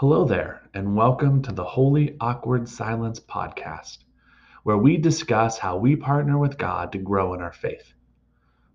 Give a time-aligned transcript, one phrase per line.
[0.00, 3.98] Hello there, and welcome to the Holy Awkward Silence podcast,
[4.62, 7.92] where we discuss how we partner with God to grow in our faith.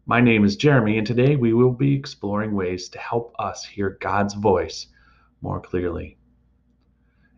[0.05, 3.97] My name is Jeremy, and today we will be exploring ways to help us hear
[3.99, 4.85] God's voice
[5.41, 6.19] more clearly.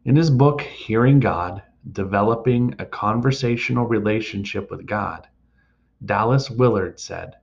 [0.03, 5.29] In his book, Hearing God Developing a Conversational Relationship with God,
[6.03, 7.35] Dallas Willard said,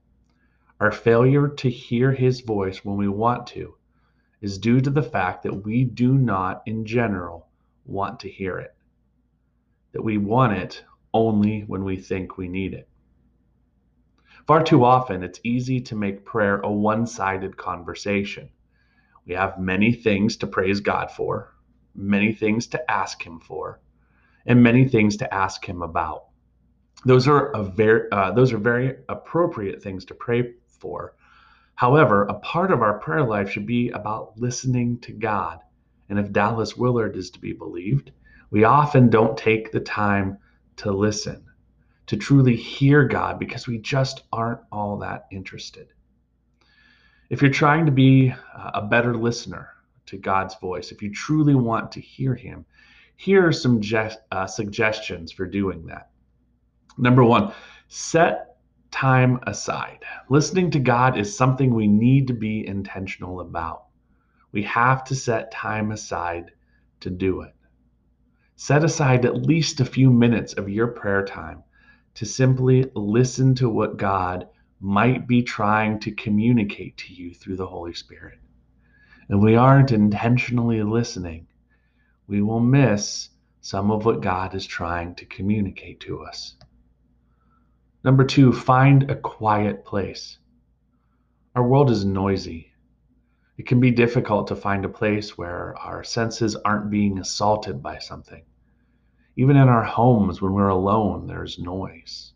[0.79, 3.77] Our failure to hear his voice when we want to
[4.45, 7.49] is due to the fact that we do not, in general,
[7.87, 8.75] want to hear it.
[9.93, 12.87] That we want it only when we think we need it.
[14.47, 18.51] Far too often, it's easy to make prayer a one sided conversation.
[19.25, 21.55] We have many things to praise God for,
[21.95, 23.81] many things to ask Him for,
[24.45, 26.25] and many things to ask Him about.
[27.07, 31.15] Those are, a very, uh, those are very appropriate things to pray for
[31.77, 35.61] However, a part of our prayer life should be about listening to God.
[36.09, 38.13] And if Dallas Willard is to be believed,
[38.51, 40.39] we often don't take the time
[40.77, 41.45] to listen,
[42.07, 45.89] to truly hear God, because we just aren't all that interested.
[47.31, 49.71] If you're trying to be a better listener
[50.07, 52.65] to God's voice, if you truly want to hear Him,
[53.17, 53.81] here are some
[54.31, 56.11] uh, suggestions for doing that.
[56.99, 57.53] Number one,
[57.89, 58.54] set
[58.95, 59.99] time aside.
[60.31, 63.87] Listening to God is something we need to be intentional about.
[64.53, 66.53] We have to set time aside
[67.01, 67.53] to do it.
[68.55, 71.65] Set aside at least a few minutes of your prayer time
[72.15, 74.47] to simply listen to what God
[74.79, 78.39] might be trying to communicate to you through the Holy Spirit.
[79.29, 81.49] And we aren't intentionally listening,
[82.29, 83.31] we will miss
[83.61, 86.55] some of what God is trying to communicate to us.
[88.05, 90.37] Number two, find a quiet place.
[91.57, 92.75] Our world is noisy.
[93.57, 97.97] It can be difficult to find a place where our senses aren't being assaulted by
[97.97, 98.45] something.
[99.37, 102.35] Even in our homes, when we're alone, there's noise.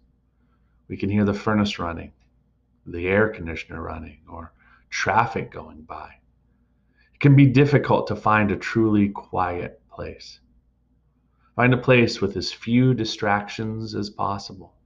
[0.89, 2.13] We can hear the furnace running,
[2.87, 4.55] the air conditioner running, or
[4.89, 6.15] traffic going by.
[7.13, 10.41] It can be difficult to find a truly quiet place.
[11.57, 14.78] Find a place with as few distractions as possible.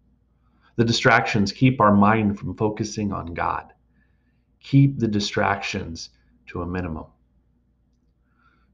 [0.77, 3.73] The distractions keep our mind from focusing on God.
[4.61, 6.11] Keep the distractions
[6.47, 7.07] to a minimum.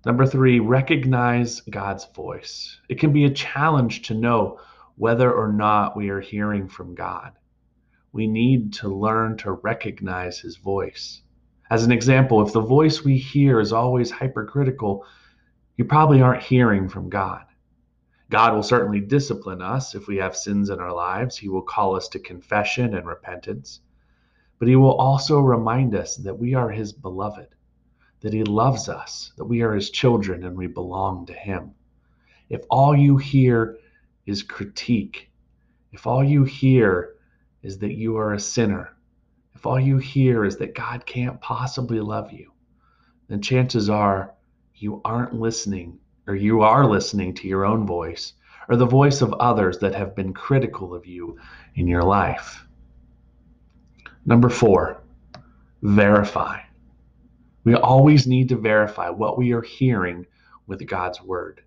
[0.06, 2.78] Number three, recognize God's voice.
[2.88, 4.60] It can be a challenge to know
[4.97, 7.32] whether or not we are hearing from God.
[8.12, 11.22] We need to learn to recognize his voice.
[11.70, 15.04] As an example, if the voice we hear is always hypercritical,
[15.76, 17.44] you probably aren't hearing from God.
[18.31, 21.37] God will certainly discipline us if we have sins in our lives.
[21.37, 23.81] He will call us to confession and repentance.
[24.59, 27.49] But He will also remind us that we are His beloved,
[28.21, 31.72] that He loves us, that we are His children and we belong to Him.
[32.50, 33.78] If all you hear
[34.27, 35.31] is critique,
[35.93, 37.15] if all you hear
[37.62, 38.94] is that you are a sinner,
[39.55, 42.53] if all you hear is that God can't possibly love you,
[43.28, 44.34] then chances are
[44.75, 48.34] you aren't listening or you are listening to your own voice
[48.69, 51.39] or the voice of others that have been critical of you
[51.75, 52.66] in your life.
[54.27, 55.03] Number four,
[55.81, 56.61] verify.
[57.65, 60.27] We always need to verify what we are hearing
[60.67, 61.62] with God's word.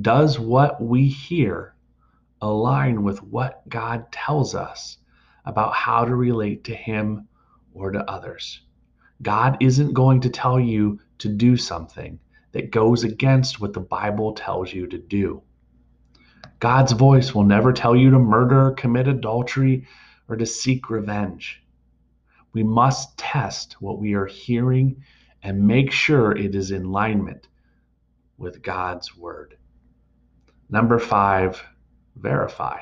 [0.00, 1.76] Does what we hear
[2.40, 4.98] align with what God tells us
[5.44, 7.28] about how to relate to Him
[7.72, 8.62] or to others?
[9.22, 12.18] God isn't going to tell you to do something
[12.54, 15.42] that goes against what the Bible tells you to do.
[16.60, 19.86] God's voice will never tell you to murder, commit adultery,
[20.28, 21.62] or to seek revenge.
[22.52, 25.02] We must test what we are hearing
[25.42, 27.48] and make sure it is in alignment
[28.38, 29.58] with God's word.
[30.70, 31.60] Number five,
[32.14, 32.80] verify.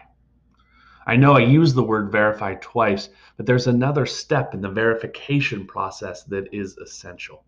[1.06, 3.08] I know I used the word verify twice,
[3.38, 7.46] but there's another step in the verification process that is essential.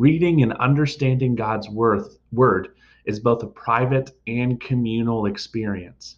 [0.00, 2.68] Reading and understanding God's worth, word
[3.04, 6.16] is both a private and communal experience.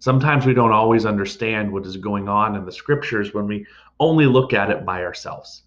[0.00, 3.64] Sometimes we don't always understand what is going on in the scriptures when we
[4.00, 5.62] only look at it by ourselves.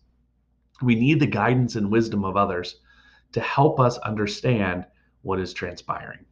[0.81, 2.81] We need the guidance and wisdom of others
[3.31, 4.85] to help us understand
[5.21, 6.25] what is transpiring.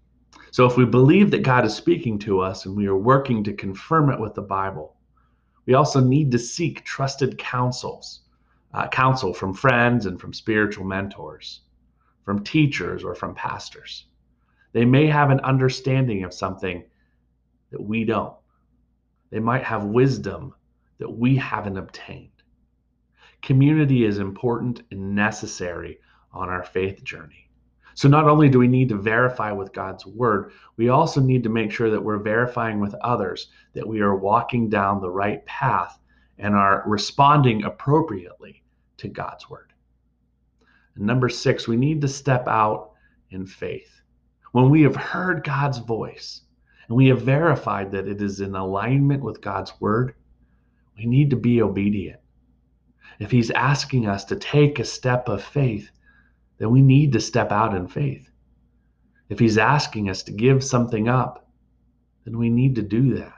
[0.51, 3.53] So, if we believe that God is speaking to us and we are working to
[3.53, 4.97] confirm it with the Bible,
[5.65, 8.24] we also need to seek trusted counsels
[8.75, 11.61] uh, counsel from friends and from spiritual mentors,
[12.25, 14.07] from teachers or from pastors.
[14.73, 16.83] They may have an understanding of something
[17.71, 18.35] that we don't.
[19.29, 20.53] They might have wisdom
[20.97, 22.31] that we haven't obtained.
[23.41, 25.99] Community is important and necessary
[26.33, 27.49] on our faith journey.
[27.93, 31.49] So, not only do we need to verify with God's word, we also need to
[31.49, 35.97] make sure that we're verifying with others that we are walking down the right path
[36.37, 38.63] and are responding appropriately
[38.97, 39.73] to God's word.
[40.95, 42.91] And number six, we need to step out
[43.29, 44.01] in faith.
[44.51, 46.41] When we have heard God's voice
[46.87, 50.15] and we have verified that it is in alignment with God's word,
[50.97, 52.19] we need to be obedient.
[53.19, 55.89] If He's asking us to take a step of faith,
[56.57, 58.29] then we need to step out in faith.
[59.29, 61.49] If He's asking us to give something up,
[62.23, 63.33] then we need to do that.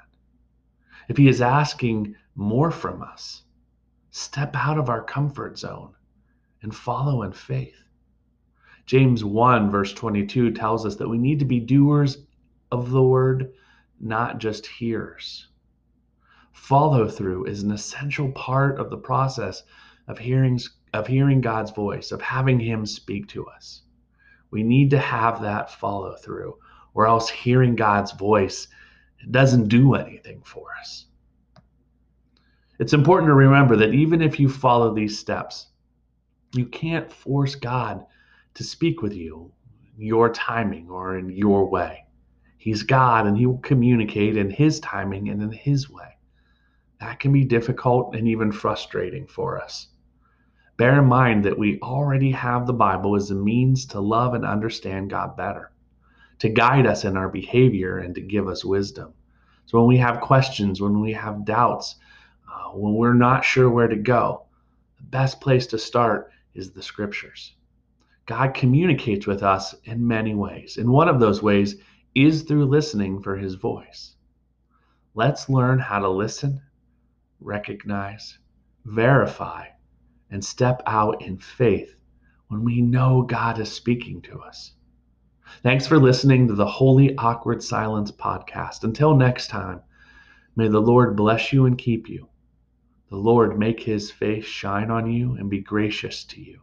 [1.09, 3.43] If He is asking more from us,
[4.17, 5.93] step out of our comfort zone
[6.63, 7.83] and follow in faith.
[8.87, 12.25] James 1, verse 22 tells us that we need to be doers
[12.71, 13.53] of the word,
[13.99, 15.47] not just hearers.
[16.51, 19.61] Follow through is an essential part of the process
[20.07, 20.59] of hearing,
[20.93, 23.83] of hearing God's voice, of having Him speak to us.
[24.49, 26.57] We need to have that follow through,
[26.93, 28.67] or else hearing God's voice
[29.29, 31.05] doesn't do anything for us.
[32.79, 35.67] It's important to remember that even if you follow these steps,
[36.53, 38.05] you can't force God
[38.53, 39.51] to speak with you
[39.97, 42.05] in your timing or in your way.
[42.57, 46.17] He's God and He will communicate in His timing and in His way.
[46.99, 49.87] That can be difficult and even frustrating for us.
[50.77, 54.45] Bear in mind that we already have the Bible as a means to love and
[54.45, 55.71] understand God better,
[56.39, 59.13] to guide us in our behavior and to give us wisdom.
[59.65, 61.95] So when we have questions, when we have doubts,
[62.57, 64.45] uh, when we're not sure where to go,
[64.97, 67.55] the best place to start is the scriptures.
[68.25, 71.75] God communicates with us in many ways, and one of those ways
[72.15, 74.15] is through listening for his voice.
[75.13, 76.61] Let's learn how to listen,
[77.39, 78.37] recognize,
[78.85, 79.67] verify,
[80.29, 81.95] and step out in faith
[82.47, 84.73] when we know God is speaking to us.
[85.63, 88.83] Thanks for listening to the Holy Awkward Silence podcast.
[88.83, 89.81] Until next time,
[90.55, 92.27] may the Lord bless you and keep you.
[93.09, 96.59] The Lord make his face shine on you and be gracious to you.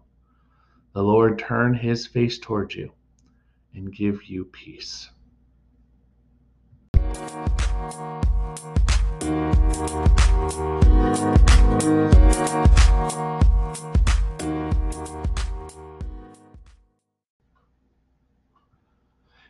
[0.92, 2.92] The Lord turn his face towards you
[3.74, 5.08] and give you peace.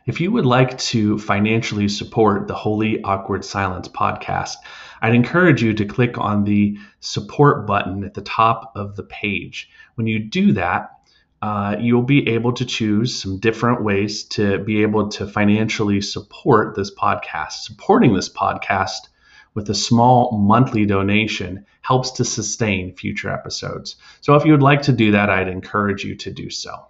[0.05, 4.57] If you would like to financially support the Holy Awkward Silence podcast,
[5.01, 9.67] I'd encourage you to click on the support button at the top of the page.
[9.95, 10.91] When you do that,
[11.41, 16.75] uh, you'll be able to choose some different ways to be able to financially support
[16.75, 17.63] this podcast.
[17.63, 19.07] Supporting this podcast
[19.55, 23.95] with a small monthly donation helps to sustain future episodes.
[24.21, 26.89] So if you would like to do that, I'd encourage you to do so.